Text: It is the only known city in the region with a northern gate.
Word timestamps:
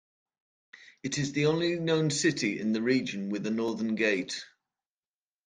It 1.03 1.19
is 1.19 1.33
the 1.33 1.45
only 1.45 1.77
known 1.79 2.09
city 2.09 2.59
in 2.59 2.73
the 2.73 2.81
region 2.81 3.29
with 3.29 3.45
a 3.45 3.51
northern 3.51 3.93
gate. 3.93 4.43